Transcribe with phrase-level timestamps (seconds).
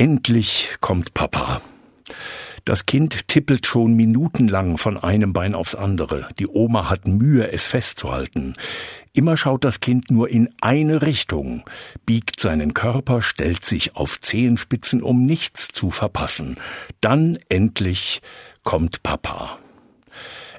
[0.00, 1.60] Endlich kommt Papa.
[2.64, 6.26] Das Kind tippelt schon minutenlang von einem Bein aufs andere.
[6.38, 8.54] Die Oma hat Mühe, es festzuhalten.
[9.12, 11.64] Immer schaut das Kind nur in eine Richtung,
[12.06, 16.56] biegt seinen Körper, stellt sich auf Zehenspitzen, um nichts zu verpassen.
[17.02, 18.22] Dann endlich
[18.64, 19.58] kommt Papa.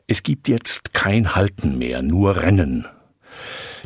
[0.06, 2.86] Es gibt jetzt kein Halten mehr, nur Rennen.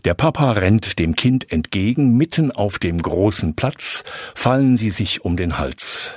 [0.03, 4.03] Der Papa rennt dem Kind entgegen, mitten auf dem großen Platz
[4.35, 6.11] fallen sie sich um den Hals.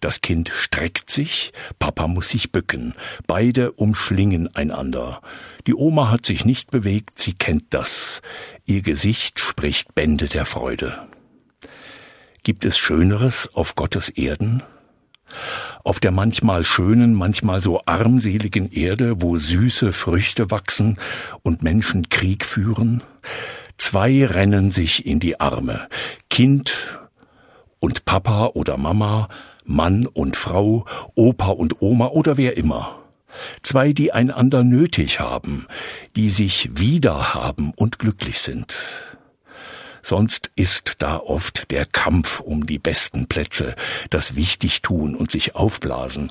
[0.00, 2.94] Das Kind streckt sich, Papa muss sich bücken,
[3.26, 5.22] beide umschlingen einander.
[5.66, 8.20] Die Oma hat sich nicht bewegt, sie kennt das.
[8.66, 11.08] Ihr Gesicht spricht Bände der Freude.
[12.42, 14.62] Gibt es Schöneres auf Gottes Erden?
[15.86, 20.98] Auf der manchmal schönen, manchmal so armseligen Erde, wo süße Früchte wachsen
[21.44, 23.04] und Menschen Krieg führen?
[23.78, 25.86] Zwei rennen sich in die Arme,
[26.28, 26.98] Kind
[27.78, 29.28] und Papa oder Mama,
[29.64, 32.98] Mann und Frau, Opa und Oma oder wer immer.
[33.62, 35.68] Zwei, die einander nötig haben,
[36.16, 38.76] die sich wieder haben und glücklich sind.
[40.08, 43.74] Sonst ist da oft der Kampf um die besten Plätze,
[44.08, 46.30] das Wichtigtun und sich aufblasen,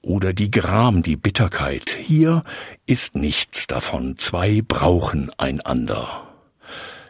[0.00, 1.90] oder die Gram, die Bitterkeit.
[1.90, 2.42] Hier
[2.86, 4.16] ist nichts davon.
[4.16, 6.26] Zwei brauchen einander.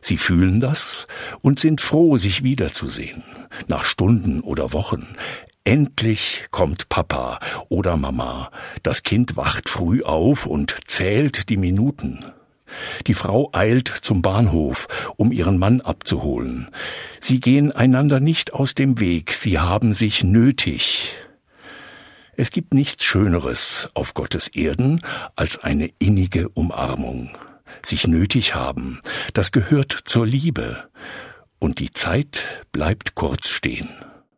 [0.00, 1.06] Sie fühlen das
[1.41, 3.23] und sind froh, sich wiederzusehen.
[3.69, 5.06] Nach Stunden oder Wochen.
[5.62, 8.50] Endlich kommt Papa oder Mama.
[8.83, 12.25] Das Kind wacht früh auf und zählt die Minuten.
[13.06, 16.68] Die Frau eilt zum Bahnhof, um ihren Mann abzuholen.
[17.20, 21.16] Sie gehen einander nicht aus dem Weg, sie haben sich nötig.
[22.36, 25.00] Es gibt nichts Schöneres auf Gottes Erden
[25.36, 27.30] als eine innige Umarmung.
[27.84, 29.00] Sich nötig haben,
[29.34, 30.88] das gehört zur Liebe.
[31.58, 33.88] Und die Zeit bleibt kurz stehen.